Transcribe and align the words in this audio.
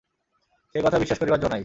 সে 0.75 0.77
কথা 0.83 0.97
বিশ্বাস 0.97 1.17
করিবার 1.19 1.39
জো 1.39 1.47
নাই। 1.47 1.59